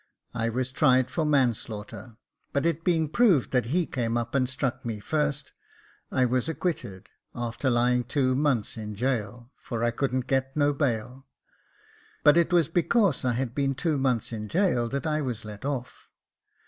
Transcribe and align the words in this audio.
]I 0.33 0.49
was 0.49 0.71
tried 0.71 1.11
for 1.11 1.25
manslaughter 1.27 2.05
j 2.07 2.13
but 2.53 2.65
it 2.65 2.83
being 2.83 3.07
proved 3.07 3.51
that 3.51 3.65
he 3.65 3.85
came 3.85 4.17
up 4.17 4.33
and 4.33 4.49
struck 4.49 4.83
me 4.83 4.99
first, 4.99 5.53
I 6.11 6.25
was 6.25 6.49
acquitted, 6.49 7.11
after 7.35 7.69
lying 7.69 8.05
two 8.05 8.33
months 8.35 8.77
in 8.77 8.93
gaol, 8.95 9.51
for 9.57 9.83
I 9.83 9.91
couldn't 9.91 10.25
get 10.25 10.57
no 10.57 10.73
bail; 10.73 11.27
but 12.23 12.35
it 12.35 12.51
was 12.51 12.67
because 12.67 13.23
I 13.23 13.33
had 13.33 13.53
been 13.53 13.75
two 13.75 13.99
months 13.99 14.31
in 14.31 14.47
gaol 14.47 14.89
that 14.89 15.05
I 15.05 15.21
was 15.21 15.45
let 15.45 15.65
off. 15.65 16.09